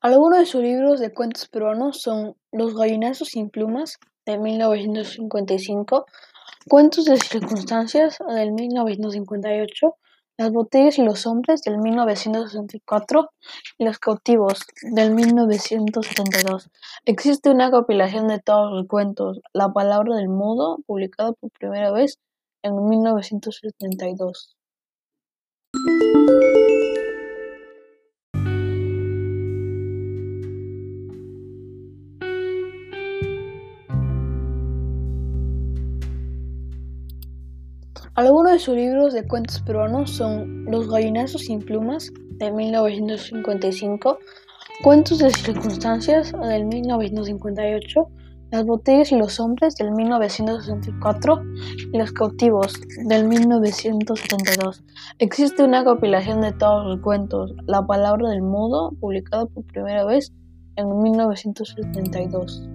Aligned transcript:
Algunos 0.00 0.38
de 0.38 0.46
sus 0.46 0.62
libros 0.62 1.00
de 1.00 1.12
cuentos 1.12 1.48
peruanos 1.48 2.00
son 2.00 2.36
Los 2.50 2.74
gallinazos 2.74 3.28
sin 3.28 3.50
plumas, 3.50 3.98
de 4.26 4.38
1955, 4.38 6.06
Cuentos 6.68 7.06
de 7.06 7.16
circunstancias, 7.16 8.18
del 8.28 8.52
1958, 8.52 9.96
Las 10.38 10.52
botellas 10.52 10.98
y 10.98 11.02
los 11.02 11.26
hombres, 11.26 11.62
del 11.62 11.78
1964, 11.78 13.30
y 13.78 13.84
Los 13.84 13.98
cautivos, 13.98 14.60
del 14.82 15.12
1972. 15.12 16.70
Existe 17.04 17.50
una 17.50 17.70
compilación 17.70 18.28
de 18.28 18.38
todos 18.38 18.72
los 18.72 18.86
cuentos, 18.86 19.40
La 19.52 19.72
palabra 19.72 20.14
del 20.16 20.28
mudo, 20.28 20.78
publicada 20.86 21.32
por 21.32 21.50
primera 21.50 21.90
vez 21.90 22.20
en 22.62 22.88
1972. 22.88 24.56
Algunos 38.14 38.52
de 38.52 38.58
sus 38.58 38.76
libros 38.76 39.14
de 39.14 39.26
cuentos 39.26 39.62
peruanos 39.62 40.10
son 40.10 40.66
Los 40.66 40.90
gallinazos 40.90 41.46
sin 41.46 41.60
plumas, 41.60 42.12
de 42.32 42.52
1955, 42.52 44.18
Cuentos 44.84 45.18
de 45.20 45.30
circunstancias, 45.30 46.30
del 46.32 46.66
1958, 46.66 48.08
Las 48.50 48.66
botellas 48.66 49.12
y 49.12 49.16
los 49.16 49.40
hombres, 49.40 49.76
del 49.76 49.92
1964, 49.92 51.42
y 51.90 51.96
Los 51.96 52.12
cautivos, 52.12 52.74
del 53.06 53.26
1972. 53.26 54.84
Existe 55.18 55.64
una 55.64 55.82
compilación 55.82 56.42
de 56.42 56.52
todos 56.52 56.84
los 56.84 57.00
cuentos, 57.00 57.54
La 57.66 57.86
palabra 57.86 58.28
del 58.28 58.42
mudo, 58.42 58.90
publicada 59.00 59.46
por 59.46 59.64
primera 59.64 60.04
vez 60.04 60.34
en 60.76 61.00
1972. 61.00 62.68